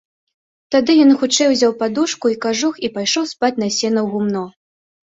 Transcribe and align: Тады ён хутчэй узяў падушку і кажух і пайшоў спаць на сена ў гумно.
Тады 0.75 0.95
ён 1.03 1.11
хутчэй 1.19 1.49
узяў 1.53 1.75
падушку 1.83 2.33
і 2.35 2.41
кажух 2.47 2.83
і 2.89 2.93
пайшоў 2.99 3.33
спаць 3.35 3.57
на 3.67 3.73
сена 3.79 3.99
ў 4.07 4.17
гумно. 4.17 4.43